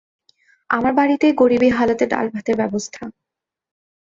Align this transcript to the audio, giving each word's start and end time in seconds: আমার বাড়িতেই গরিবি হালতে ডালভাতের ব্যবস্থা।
আমার 0.69 0.93
বাড়িতেই 0.93 1.33
গরিবি 1.33 1.69
হালতে 1.69 2.03
ডালভাতের 2.07 2.55
ব্যবস্থা। 2.57 3.01